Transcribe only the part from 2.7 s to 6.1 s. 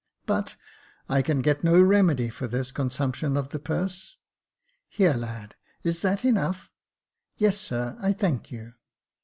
consumption of the purse. Here, my lad, is